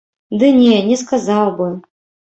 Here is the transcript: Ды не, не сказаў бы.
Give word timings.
Ды 0.43 0.47
не, 0.61 0.77
не 0.87 0.97
сказаў 1.03 1.55
бы. 1.61 1.69